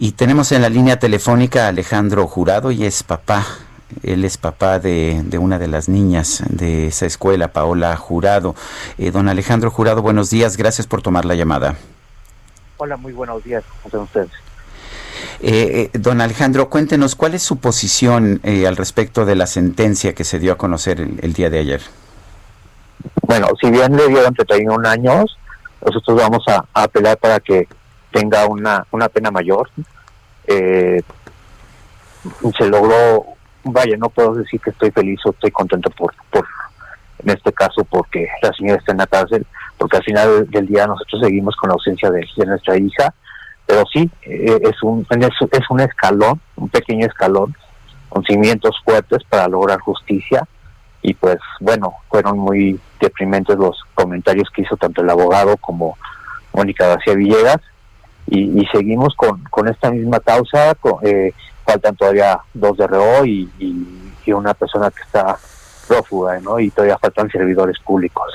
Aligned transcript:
Y 0.00 0.12
tenemos 0.12 0.52
en 0.52 0.62
la 0.62 0.68
línea 0.68 1.00
telefónica 1.00 1.64
a 1.64 1.68
Alejandro 1.68 2.28
Jurado 2.28 2.70
y 2.70 2.84
es 2.84 3.02
papá. 3.02 3.44
Él 4.04 4.24
es 4.24 4.36
papá 4.36 4.78
de, 4.78 5.22
de 5.24 5.38
una 5.38 5.58
de 5.58 5.66
las 5.66 5.88
niñas 5.88 6.44
de 6.48 6.86
esa 6.86 7.04
escuela, 7.04 7.48
Paola 7.48 7.96
Jurado. 7.96 8.54
Eh, 8.96 9.10
don 9.10 9.28
Alejandro 9.28 9.72
Jurado, 9.72 10.00
buenos 10.00 10.30
días. 10.30 10.56
Gracias 10.56 10.86
por 10.86 11.02
tomar 11.02 11.24
la 11.24 11.34
llamada. 11.34 11.74
Hola, 12.76 12.96
muy 12.96 13.12
buenos 13.12 13.42
días. 13.42 13.64
¿Cómo 13.82 13.86
están 13.86 14.00
ustedes? 14.02 14.30
Eh, 15.40 15.90
eh, 15.92 15.98
don 15.98 16.20
Alejandro, 16.20 16.70
cuéntenos 16.70 17.16
cuál 17.16 17.34
es 17.34 17.42
su 17.42 17.56
posición 17.56 18.40
eh, 18.44 18.68
al 18.68 18.76
respecto 18.76 19.24
de 19.24 19.34
la 19.34 19.48
sentencia 19.48 20.14
que 20.14 20.22
se 20.22 20.38
dio 20.38 20.52
a 20.52 20.56
conocer 20.56 21.00
el, 21.00 21.18
el, 21.22 21.32
día 21.32 21.50
de 21.50 21.58
ayer. 21.58 21.80
Bueno, 23.22 23.48
si 23.60 23.68
bien 23.68 23.96
le 23.96 24.06
dieron 24.06 24.32
31 24.32 24.88
años, 24.88 25.36
nosotros 25.84 26.16
vamos 26.16 26.44
a, 26.46 26.64
a 26.72 26.84
apelar 26.84 27.18
para 27.18 27.40
que 27.40 27.66
tenga 28.12 28.46
una, 28.46 28.86
una 28.90 29.08
pena 29.08 29.30
mayor. 29.30 29.70
Eh, 30.46 31.02
se 32.56 32.66
logró, 32.66 33.26
vaya, 33.64 33.96
no 33.96 34.08
puedo 34.08 34.34
decir 34.34 34.60
que 34.60 34.70
estoy 34.70 34.90
feliz 34.90 35.20
o 35.24 35.30
estoy 35.30 35.50
contento 35.50 35.90
por, 35.90 36.14
por 36.30 36.46
en 37.24 37.30
este 37.30 37.52
caso 37.52 37.84
porque 37.84 38.28
la 38.42 38.52
señora 38.52 38.78
está 38.78 38.92
en 38.92 38.98
la 38.98 39.06
cárcel, 39.06 39.46
porque 39.76 39.96
al 39.96 40.04
final 40.04 40.50
del 40.50 40.66
día 40.66 40.86
nosotros 40.86 41.22
seguimos 41.22 41.56
con 41.56 41.68
la 41.68 41.74
ausencia 41.74 42.10
de, 42.10 42.26
nuestra 42.46 42.76
hija, 42.76 43.12
pero 43.66 43.84
sí, 43.92 44.10
eh, 44.22 44.58
es, 44.62 44.82
un, 44.82 45.06
es, 45.10 45.28
es 45.52 45.70
un 45.70 45.80
escalón, 45.80 46.40
un 46.56 46.68
pequeño 46.68 47.06
escalón, 47.06 47.54
con 48.08 48.24
cimientos 48.24 48.76
fuertes 48.84 49.22
para 49.28 49.48
lograr 49.48 49.80
justicia, 49.80 50.46
y 51.02 51.14
pues 51.14 51.38
bueno, 51.60 51.94
fueron 52.08 52.38
muy 52.38 52.80
deprimentes 53.00 53.56
los 53.56 53.80
comentarios 53.94 54.48
que 54.50 54.62
hizo 54.62 54.76
tanto 54.76 55.02
el 55.02 55.10
abogado 55.10 55.56
como 55.58 55.96
Mónica 56.52 56.88
García 56.88 57.14
Villegas, 57.14 57.58
y, 58.30 58.60
y, 58.60 58.66
seguimos 58.66 59.14
con, 59.14 59.42
con 59.44 59.68
esta 59.68 59.90
misma 59.90 60.20
causa, 60.20 60.74
con, 60.74 61.04
eh, 61.06 61.32
faltan 61.64 61.96
todavía 61.96 62.38
dos 62.54 62.76
de 62.76 62.86
y, 63.26 63.48
y, 63.58 64.12
y, 64.24 64.32
una 64.32 64.54
persona 64.54 64.90
que 64.90 65.02
está 65.02 65.38
prófuga, 65.86 66.38
¿no? 66.40 66.60
Y 66.60 66.70
todavía 66.70 66.98
faltan 66.98 67.30
servidores 67.30 67.78
públicos. 67.80 68.26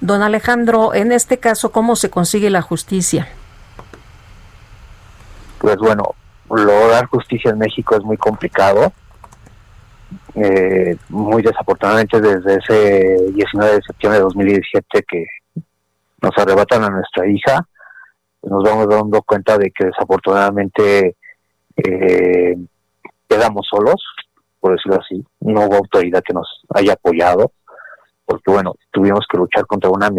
Don 0.00 0.22
Alejandro, 0.22 0.94
en 0.94 1.12
este 1.12 1.38
caso, 1.38 1.70
¿cómo 1.70 1.94
se 1.96 2.10
consigue 2.10 2.50
la 2.50 2.62
justicia? 2.62 3.28
Pues 5.58 5.76
bueno, 5.76 6.14
lograr 6.50 7.06
justicia 7.06 7.50
en 7.50 7.58
México 7.58 7.96
es 7.96 8.02
muy 8.02 8.16
complicado. 8.16 8.92
Eh, 10.34 10.96
muy 11.08 11.42
desafortunadamente 11.42 12.20
desde 12.20 12.56
ese 12.56 13.32
19 13.32 13.74
de 13.76 13.82
septiembre 13.82 14.18
de 14.18 14.24
2017 14.24 15.04
que 15.08 15.24
nos 16.20 16.36
arrebatan 16.36 16.84
a 16.84 16.90
nuestra 16.90 17.26
hija, 17.26 17.66
nos 18.46 18.62
vamos 18.62 18.88
dando 18.88 19.22
cuenta 19.22 19.58
de 19.58 19.70
que 19.70 19.86
desafortunadamente 19.86 21.16
eh, 21.76 22.56
quedamos 23.28 23.66
solos, 23.68 24.02
por 24.60 24.72
decirlo 24.72 25.00
así, 25.00 25.24
no 25.40 25.66
hubo 25.66 25.76
autoridad 25.76 26.22
que 26.22 26.32
nos 26.32 26.62
haya 26.74 26.94
apoyado, 26.94 27.52
porque 28.24 28.50
bueno, 28.50 28.74
tuvimos 28.90 29.26
que 29.30 29.38
luchar 29.38 29.66
contra 29.66 29.90
una, 29.90 30.10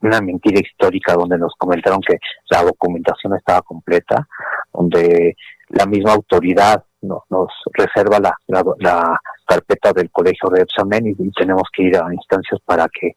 una 0.00 0.20
mentira 0.20 0.60
histórica 0.60 1.14
donde 1.14 1.38
nos 1.38 1.54
comentaron 1.56 2.00
que 2.00 2.18
la 2.50 2.62
documentación 2.62 3.36
estaba 3.36 3.62
completa, 3.62 4.26
donde 4.72 5.36
la 5.68 5.86
misma 5.86 6.12
autoridad 6.12 6.84
no, 7.02 7.24
nos 7.30 7.48
reserva 7.72 8.18
la, 8.20 8.34
la, 8.46 8.64
la, 8.78 9.20
carpeta 9.44 9.92
del 9.92 10.10
colegio 10.10 10.48
de 10.50 10.62
examen 10.62 11.06
y, 11.08 11.10
y, 11.10 11.30
tenemos 11.32 11.64
que 11.74 11.82
ir 11.82 11.96
a 11.96 12.14
instancias 12.14 12.60
para 12.64 12.88
que 12.88 13.16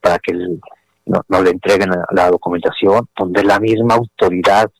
para 0.00 0.18
que 0.18 0.32
el, 0.32 0.60
no, 1.06 1.22
no, 1.28 1.42
le 1.42 1.50
entreguen 1.50 1.90
la, 2.10 2.30
documentación, 2.30 3.08
donde 3.16 3.44
la 3.44 3.58
misma 3.60 3.94
autoridad 3.94 4.70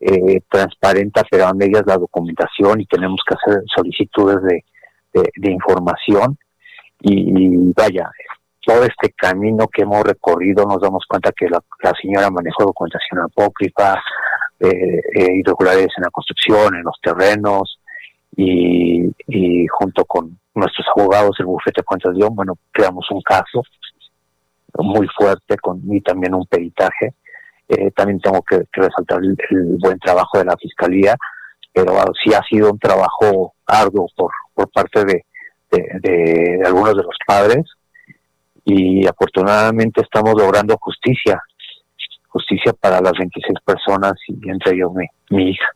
eh, 0.00 0.40
transparenta 0.50 1.24
pero 1.30 1.46
a 1.46 1.54
medias 1.54 1.84
la 1.86 1.96
documentación 1.96 2.80
y 2.80 2.86
tenemos 2.86 3.20
que 3.26 3.34
hacer 3.34 3.62
solicitudes 3.74 4.38
de, 4.42 5.50
información. 5.50 6.36
Y, 7.00 7.72
vaya, 7.72 8.10
todo 8.64 8.82
este 8.84 9.10
camino 9.12 9.68
que 9.68 9.82
hemos 9.82 10.02
recorrido 10.02 10.66
nos 10.66 10.80
damos 10.80 11.04
cuenta 11.08 11.32
que 11.32 11.46
la, 11.48 11.62
señora 12.02 12.30
manejó 12.30 12.64
documentación 12.64 13.20
apócrifa, 13.20 13.94
eh, 14.60 15.00
eh, 15.14 15.32
irregularidades 15.36 15.92
en 15.96 16.04
la 16.04 16.10
construcción, 16.10 16.74
en 16.74 16.82
los 16.82 17.00
terrenos, 17.00 17.78
y, 18.36 19.66
junto 19.68 20.04
con 20.04 20.38
nuestros 20.54 20.86
abogados, 20.94 21.36
el 21.38 21.46
bufete 21.46 21.80
de 21.80 21.84
cuentas 21.84 22.12
de 22.12 22.18
León, 22.18 22.34
bueno, 22.34 22.54
creamos 22.72 23.10
un 23.10 23.22
caso 23.22 23.62
muy 24.78 25.06
fuerte 25.16 25.56
con 25.58 25.80
y 25.90 26.00
también 26.00 26.34
un 26.34 26.46
peritaje. 26.46 27.14
Eh, 27.68 27.90
también 27.90 28.20
tengo 28.20 28.42
que, 28.42 28.64
que 28.72 28.80
resaltar 28.80 29.18
el, 29.22 29.36
el, 29.50 29.76
buen 29.78 29.98
trabajo 29.98 30.38
de 30.38 30.44
la 30.44 30.56
fiscalía, 30.56 31.16
pero 31.72 31.92
sí 32.22 32.32
ha 32.32 32.42
sido 32.42 32.70
un 32.70 32.78
trabajo 32.78 33.54
arduo 33.66 34.08
por, 34.16 34.30
por 34.54 34.70
parte 34.70 35.04
de, 35.04 35.24
de, 35.72 35.88
de, 36.00 36.58
de 36.58 36.66
algunos 36.66 36.96
de 36.96 37.02
los 37.02 37.16
padres 37.26 37.64
y 38.64 39.06
afortunadamente 39.06 40.02
estamos 40.02 40.34
logrando 40.36 40.76
justicia, 40.80 41.40
justicia 42.28 42.72
para 42.72 43.00
las 43.00 43.12
26 43.12 43.58
personas 43.64 44.12
y 44.26 44.50
entre 44.50 44.74
ellos 44.74 44.92
mi, 44.92 45.06
mi 45.30 45.50
hija. 45.50 45.66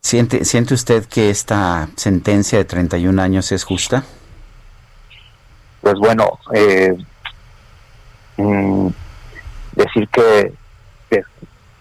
¿Siente, 0.00 0.44
¿Siente 0.44 0.74
usted 0.74 1.04
que 1.06 1.30
esta 1.30 1.88
sentencia 1.96 2.58
de 2.58 2.64
31 2.64 3.22
años 3.22 3.52
es 3.52 3.64
justa? 3.64 4.04
Pues 5.80 5.94
bueno, 5.98 6.38
eh, 6.54 6.94
mmm, 8.36 8.88
decir 9.76 10.08
que, 10.08 10.52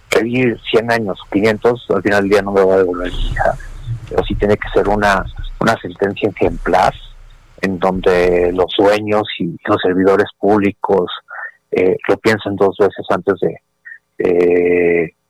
pedir 0.09 0.59
100 0.69 0.91
años, 0.91 1.19
500, 1.31 1.87
al 1.89 2.03
final 2.03 2.21
del 2.21 2.29
día 2.29 2.41
no 2.43 2.51
me 2.51 2.63
va 2.63 2.75
a 2.75 2.77
devolver 2.77 3.11
mi 3.11 3.29
hija, 3.29 3.55
pero 4.07 4.23
sí 4.23 4.35
tiene 4.35 4.57
que 4.57 4.69
ser 4.69 4.87
una, 4.87 5.25
una 5.59 5.75
sentencia 5.81 6.29
ejemplar 6.29 6.93
en 7.61 7.79
donde 7.79 8.51
los 8.53 8.71
dueños 8.77 9.23
y 9.39 9.57
los 9.65 9.81
servidores 9.81 10.27
públicos 10.37 11.09
eh, 11.71 11.97
lo 12.07 12.17
piensen 12.17 12.55
dos 12.55 12.75
veces 12.77 13.05
antes 13.09 13.35
de 13.39 13.59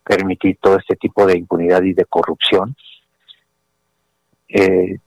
permitir 0.03 0.57
todo 0.61 0.78
este 0.78 0.95
tipo 0.95 1.25
de 1.25 1.38
impunidad 1.38 1.81
y 1.84 1.94
de 1.94 2.05
corrupción. 2.05 2.75
Eh, 4.50 4.97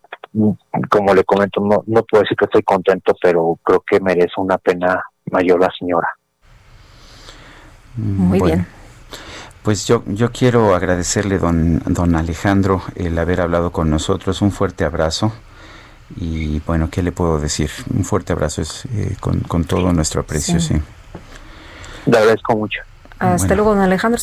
como 0.91 1.15
le 1.15 1.25
comento, 1.25 1.60
no, 1.60 1.83
no 1.87 2.03
puedo 2.03 2.22
decir 2.22 2.37
que 2.37 2.44
estoy 2.47 2.62
contento, 2.62 3.15
pero 3.22 3.59
creo 3.62 3.83
que 3.87 4.00
merece 4.00 4.34
una 4.38 4.59
pena 4.59 5.03
mayor 5.36 5.60
la 5.60 5.70
señora. 5.78 6.08
Muy 7.97 8.38
bueno. 8.38 8.54
bien. 8.56 8.66
Pues 9.62 9.86
yo, 9.86 10.04
yo 10.06 10.30
quiero 10.30 10.74
agradecerle, 10.74 11.38
don, 11.38 11.80
don 11.86 12.14
Alejandro, 12.14 12.82
el 12.94 13.19
haber 13.19 13.41
hablado 13.41 13.72
con 13.72 13.91
nosotros. 13.91 14.41
Un 14.41 14.52
fuerte 14.52 14.84
abrazo. 14.84 15.32
Y 16.16 16.60
bueno, 16.60 16.88
¿qué 16.88 17.02
le 17.02 17.10
puedo 17.10 17.41
decir? 17.41 17.70
Un 17.92 18.04
fuerte 18.04 18.32
abrazo 18.32 18.62
es, 18.62 18.86
eh, 18.92 19.16
con, 19.19 19.41
con, 19.41 19.64
todo 19.64 19.92
nuestro 19.92 20.20
aprecio, 20.20 20.60
sí. 20.60 20.74
sí. 20.74 20.82
Le 22.06 22.16
agradezco 22.16 22.56
mucho. 22.56 22.80
Hasta 23.18 23.36
bueno. 23.36 23.54
luego, 23.56 23.74
don 23.74 23.82
Alejandro. 23.82 24.20